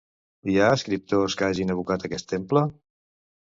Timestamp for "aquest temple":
2.11-2.67